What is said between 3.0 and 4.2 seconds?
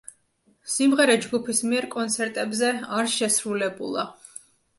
არ შესრულებულა.